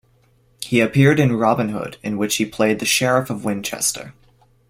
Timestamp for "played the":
2.47-2.87